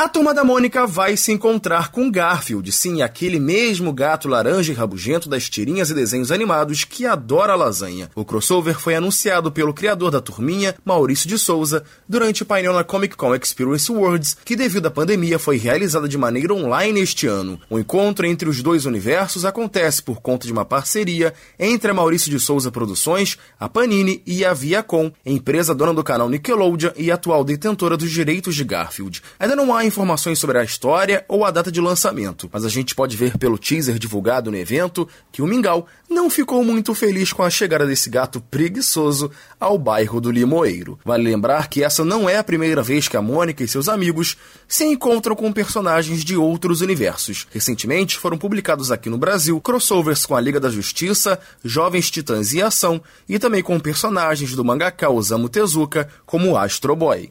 A 0.00 0.08
turma 0.08 0.32
da 0.32 0.44
Mônica 0.44 0.86
vai 0.86 1.16
se 1.16 1.32
encontrar 1.32 1.90
com 1.90 2.08
Garfield, 2.08 2.70
sim, 2.70 3.02
aquele 3.02 3.40
mesmo 3.40 3.92
gato 3.92 4.28
laranja 4.28 4.70
e 4.70 4.74
rabugento 4.76 5.28
das 5.28 5.50
tirinhas 5.50 5.90
e 5.90 5.94
desenhos 5.94 6.30
animados 6.30 6.84
que 6.84 7.04
adora 7.04 7.56
lasanha. 7.56 8.08
O 8.14 8.24
crossover 8.24 8.78
foi 8.78 8.94
anunciado 8.94 9.50
pelo 9.50 9.74
criador 9.74 10.12
da 10.12 10.20
turminha, 10.20 10.76
Maurício 10.84 11.28
de 11.28 11.36
Souza, 11.36 11.82
durante 12.08 12.44
o 12.44 12.46
painel 12.46 12.74
na 12.74 12.84
Comic 12.84 13.16
Con 13.16 13.34
Experience 13.34 13.90
Worlds, 13.90 14.36
que 14.44 14.54
devido 14.54 14.86
à 14.86 14.90
pandemia 14.92 15.36
foi 15.36 15.56
realizada 15.56 16.08
de 16.08 16.16
maneira 16.16 16.54
online 16.54 17.00
este 17.00 17.26
ano. 17.26 17.60
O 17.68 17.76
encontro 17.76 18.24
entre 18.24 18.48
os 18.48 18.62
dois 18.62 18.86
universos 18.86 19.44
acontece 19.44 20.00
por 20.00 20.20
conta 20.20 20.46
de 20.46 20.52
uma 20.52 20.64
parceria 20.64 21.34
entre 21.58 21.90
a 21.90 21.94
Maurício 21.94 22.30
de 22.30 22.38
Souza 22.38 22.70
Produções, 22.70 23.36
a 23.58 23.68
Panini 23.68 24.22
e 24.24 24.44
a 24.44 24.54
Viacom, 24.54 25.10
empresa 25.26 25.74
dona 25.74 25.92
do 25.92 26.04
canal 26.04 26.30
Nickelodeon 26.30 26.92
e 26.96 27.10
atual 27.10 27.42
detentora 27.42 27.96
dos 27.96 28.12
direitos 28.12 28.54
de 28.54 28.62
Garfield. 28.62 29.20
Ainda 29.40 29.56
não 29.56 29.74
há 29.74 29.87
informações 29.88 30.38
sobre 30.38 30.58
a 30.58 30.64
história 30.64 31.24
ou 31.26 31.44
a 31.44 31.50
data 31.50 31.72
de 31.72 31.80
lançamento, 31.80 32.48
mas 32.52 32.64
a 32.64 32.68
gente 32.68 32.94
pode 32.94 33.16
ver 33.16 33.36
pelo 33.36 33.58
teaser 33.58 33.98
divulgado 33.98 34.50
no 34.50 34.56
evento 34.56 35.08
que 35.32 35.42
o 35.42 35.46
Mingau 35.46 35.86
não 36.08 36.30
ficou 36.30 36.62
muito 36.62 36.94
feliz 36.94 37.32
com 37.32 37.42
a 37.42 37.50
chegada 37.50 37.86
desse 37.86 38.08
gato 38.08 38.40
preguiçoso 38.40 39.30
ao 39.58 39.76
bairro 39.76 40.20
do 40.20 40.30
Limoeiro. 40.30 40.98
Vale 41.04 41.24
lembrar 41.24 41.68
que 41.68 41.82
essa 41.82 42.04
não 42.04 42.28
é 42.28 42.36
a 42.36 42.44
primeira 42.44 42.82
vez 42.82 43.08
que 43.08 43.16
a 43.16 43.22
Mônica 43.22 43.64
e 43.64 43.68
seus 43.68 43.88
amigos 43.88 44.36
se 44.66 44.84
encontram 44.84 45.34
com 45.34 45.52
personagens 45.52 46.24
de 46.24 46.36
outros 46.36 46.80
universos. 46.80 47.46
Recentemente 47.50 48.16
foram 48.16 48.38
publicados 48.38 48.92
aqui 48.92 49.10
no 49.10 49.18
Brasil 49.18 49.60
crossovers 49.60 50.24
com 50.24 50.36
a 50.36 50.40
Liga 50.40 50.60
da 50.60 50.70
Justiça, 50.70 51.38
Jovens 51.64 52.10
Titãs 52.10 52.52
e 52.52 52.62
Ação 52.62 53.02
e 53.28 53.38
também 53.38 53.62
com 53.62 53.80
personagens 53.80 54.54
do 54.54 54.64
mangaka 54.64 55.10
Osamu 55.10 55.48
Tezuka, 55.48 56.08
como 56.24 56.56
Astro 56.56 56.94
Boy. 56.94 57.30